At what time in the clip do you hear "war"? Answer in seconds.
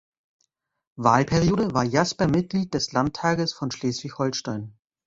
1.75-1.83